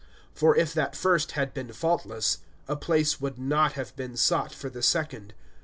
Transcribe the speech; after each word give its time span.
(7)For 0.35 0.57
if 0.57 0.73
that 0.73 0.95
first 0.95 1.33
had 1.33 1.53
been 1.53 1.71
faultless, 1.73 2.39
a 2.67 2.75
place 2.75 3.21
would 3.21 3.37
not 3.37 3.73
have 3.73 3.95
been 3.95 4.17
sought 4.17 4.51
for 4.51 4.67
the 4.67 4.81
second. 4.81 5.35